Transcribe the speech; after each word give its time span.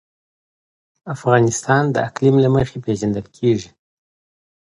افغانستان 1.15 1.83
د 1.91 1.97
اقلیم 2.07 2.35
له 2.43 2.49
مخې 2.55 2.77
پېژندل 2.85 3.25
کېږي. 3.37 3.69